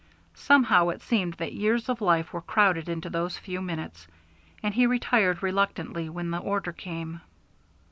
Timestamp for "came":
6.73-7.21